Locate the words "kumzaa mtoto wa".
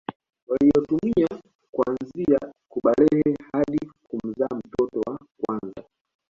4.07-5.19